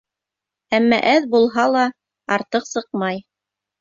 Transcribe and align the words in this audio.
Әммә 0.77 0.99
аҙ 1.11 1.27
булһа 1.35 1.65
була, 1.69 1.85
артыҡ 2.37 2.67
сыҡмай. 2.73 3.23